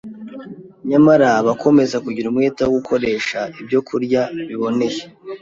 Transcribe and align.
Nyamara 0.89 1.27
abakomeza 1.41 1.97
kugira 2.05 2.29
umwete 2.29 2.59
wo 2.63 2.71
gukoresha 2.77 3.39
ibyokurya 3.59 4.21
biboneye, 4.47 5.01